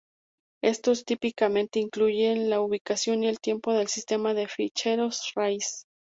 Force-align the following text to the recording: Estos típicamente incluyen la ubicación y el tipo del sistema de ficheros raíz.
Estos 0.63 1.05
típicamente 1.05 1.77
incluyen 1.79 2.49
la 2.49 2.59
ubicación 2.59 3.23
y 3.23 3.27
el 3.27 3.39
tipo 3.39 3.71
del 3.71 3.87
sistema 3.87 4.33
de 4.33 4.47
ficheros 4.47 5.31
raíz. 5.35 5.85